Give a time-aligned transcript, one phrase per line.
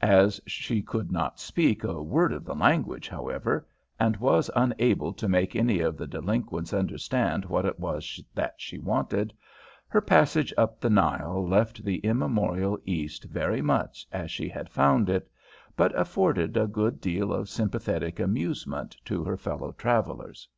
[0.00, 3.66] As she could not speak a word of the language, however,
[4.00, 8.78] and was unable to make any of the delinquents understand what it was that she
[8.78, 9.34] wanted,
[9.88, 15.10] her passage up the Nile left the immemorial East very much as she had found
[15.10, 15.30] it,
[15.76, 20.48] but afforded a good deal of sympathetic amusement to her fellow travellers.